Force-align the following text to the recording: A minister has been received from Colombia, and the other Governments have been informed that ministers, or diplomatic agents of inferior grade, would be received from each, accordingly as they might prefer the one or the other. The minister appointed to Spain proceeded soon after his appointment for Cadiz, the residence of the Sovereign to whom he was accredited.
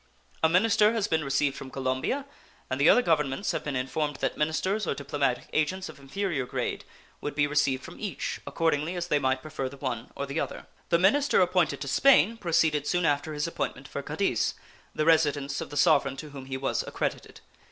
A 0.41 0.49
minister 0.49 0.93
has 0.93 1.07
been 1.07 1.23
received 1.23 1.55
from 1.55 1.69
Colombia, 1.69 2.25
and 2.71 2.81
the 2.81 2.89
other 2.89 3.03
Governments 3.03 3.51
have 3.51 3.63
been 3.63 3.75
informed 3.75 4.15
that 4.15 4.35
ministers, 4.35 4.87
or 4.87 4.95
diplomatic 4.95 5.45
agents 5.53 5.89
of 5.89 5.99
inferior 5.99 6.47
grade, 6.47 6.85
would 7.21 7.35
be 7.35 7.45
received 7.45 7.83
from 7.83 7.99
each, 7.99 8.41
accordingly 8.47 8.95
as 8.95 9.05
they 9.09 9.19
might 9.19 9.43
prefer 9.43 9.69
the 9.69 9.77
one 9.77 10.09
or 10.15 10.25
the 10.25 10.39
other. 10.39 10.65
The 10.89 10.97
minister 10.97 11.39
appointed 11.39 11.81
to 11.81 11.87
Spain 11.87 12.35
proceeded 12.37 12.87
soon 12.87 13.05
after 13.05 13.35
his 13.35 13.45
appointment 13.45 13.87
for 13.87 14.01
Cadiz, 14.01 14.55
the 14.95 15.05
residence 15.05 15.61
of 15.61 15.69
the 15.69 15.77
Sovereign 15.77 16.17
to 16.17 16.31
whom 16.31 16.47
he 16.47 16.57
was 16.57 16.81
accredited. 16.87 17.41